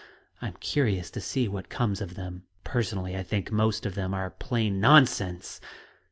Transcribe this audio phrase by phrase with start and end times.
[0.41, 2.45] I'm curious to see what comes of them.
[2.63, 5.61] Personally, I think most of them are plain nonsense!"